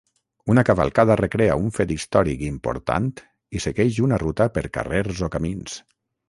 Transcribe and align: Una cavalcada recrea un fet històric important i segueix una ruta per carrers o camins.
Una 0.51 0.61
cavalcada 0.69 1.17
recrea 1.19 1.57
un 1.65 1.67
fet 1.75 1.93
històric 1.95 2.41
important 2.47 3.11
i 3.59 3.63
segueix 3.67 4.01
una 4.07 4.21
ruta 4.25 4.49
per 4.57 4.65
carrers 4.79 5.23
o 5.29 5.31
camins. 5.37 5.79